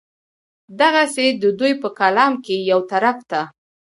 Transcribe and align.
دغسې 0.79 1.25
د 1.41 1.43
دوي 1.59 1.73
پۀ 1.81 1.89
کلام 1.99 2.33
کښې 2.45 2.57
کۀ 2.63 2.67
يو 2.71 2.79
طرف 2.91 3.17
ته 3.29 3.41